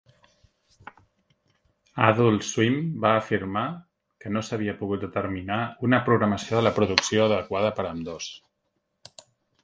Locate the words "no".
4.37-4.41